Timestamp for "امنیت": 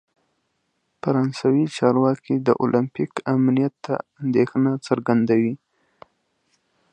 3.35-3.73